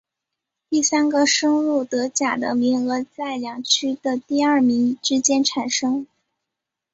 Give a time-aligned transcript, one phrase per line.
[0.67, 6.07] 第三个升入德甲的名额在两区的第二名之间产生。